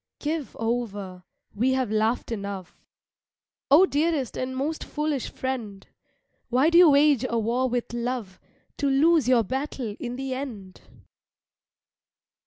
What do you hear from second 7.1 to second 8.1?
a war with